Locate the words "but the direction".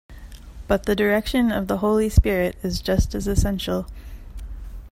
0.67-1.51